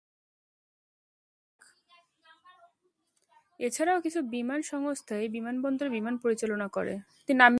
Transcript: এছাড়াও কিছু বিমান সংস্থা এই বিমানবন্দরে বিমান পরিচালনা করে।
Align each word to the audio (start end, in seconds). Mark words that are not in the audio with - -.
এছাড়াও 3.59 3.99
কিছু 4.01 4.19
বিমান 4.31 4.59
সংস্থা 4.63 5.13
এই 5.23 5.29
বিমানবন্দরে 5.29 5.89
বিমান 5.89 6.15
পরিচালনা 6.23 6.67
করে। 6.67 6.93